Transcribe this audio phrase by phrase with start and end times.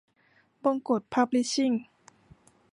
[0.63, 1.71] บงกช พับลิชชิ่ง